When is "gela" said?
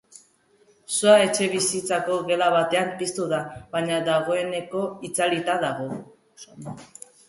2.31-2.49